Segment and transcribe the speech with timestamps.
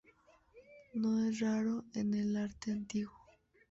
[0.95, 3.23] No es raro en el arte antiguo.